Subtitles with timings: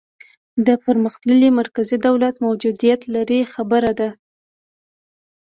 [0.65, 4.09] د پرمختللي مرکزي دولت موجودیت لرې خبره وه.